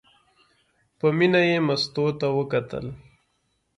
[0.99, 2.85] په مینه یې مستو ته وکتل.